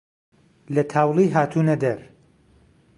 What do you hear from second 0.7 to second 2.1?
لە تاوڵی هاتوونە دەر